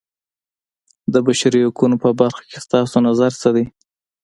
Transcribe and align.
د 1.13 1.15
بشري 1.25 1.59
حقونو 1.67 1.95
په 2.03 2.09
برخه 2.19 2.41
کې 2.49 2.57
ستاسو 2.65 2.95
نظر 3.07 3.31
څه 3.41 3.49
دی. 3.55 3.65